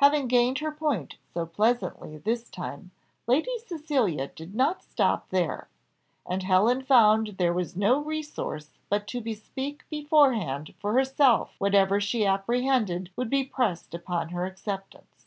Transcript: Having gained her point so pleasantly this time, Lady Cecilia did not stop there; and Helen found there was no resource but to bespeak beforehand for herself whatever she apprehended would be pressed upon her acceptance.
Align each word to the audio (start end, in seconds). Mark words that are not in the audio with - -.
Having 0.00 0.26
gained 0.28 0.58
her 0.58 0.70
point 0.70 1.16
so 1.32 1.46
pleasantly 1.46 2.18
this 2.18 2.50
time, 2.50 2.90
Lady 3.26 3.56
Cecilia 3.66 4.28
did 4.28 4.54
not 4.54 4.82
stop 4.82 5.30
there; 5.30 5.66
and 6.26 6.42
Helen 6.42 6.82
found 6.82 7.36
there 7.38 7.54
was 7.54 7.74
no 7.74 7.98
resource 8.04 8.72
but 8.90 9.06
to 9.08 9.22
bespeak 9.22 9.84
beforehand 9.88 10.74
for 10.78 10.92
herself 10.92 11.54
whatever 11.56 12.02
she 12.02 12.26
apprehended 12.26 13.08
would 13.16 13.30
be 13.30 13.44
pressed 13.44 13.94
upon 13.94 14.28
her 14.28 14.44
acceptance. 14.44 15.24